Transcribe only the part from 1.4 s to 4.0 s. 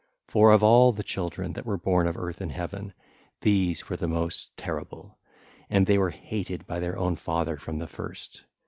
that were born of Earth and Heaven, these were